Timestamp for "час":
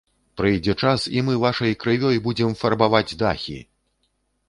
0.83-1.05